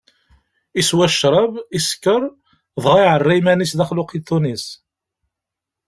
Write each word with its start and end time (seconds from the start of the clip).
Iswa 0.81 1.07
ccṛab, 1.11 1.53
iskeṛ, 1.77 2.23
dɣa 2.83 2.97
iɛerra 3.03 3.33
iman-is 3.37 3.73
daxel 3.77 3.97
n 3.99 4.03
uqiḍun-is. 4.03 4.65